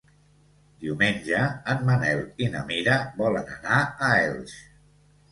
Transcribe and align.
Diumenge 0.83 1.41
en 1.73 1.83
Manel 1.89 2.21
i 2.45 2.47
na 2.53 2.63
Mira 2.69 2.95
volen 3.19 3.51
anar 3.57 3.83
a 4.07 4.09
Elx. 4.23 4.57